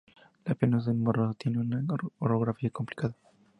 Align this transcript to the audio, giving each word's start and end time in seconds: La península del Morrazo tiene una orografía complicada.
La 0.45 0.55
península 0.55 0.93
del 0.93 0.99
Morrazo 1.03 1.35
tiene 1.35 1.59
una 1.59 1.83
orografía 2.17 2.71
complicada. 2.71 3.15